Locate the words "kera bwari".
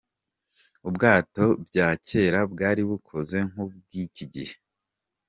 2.07-2.81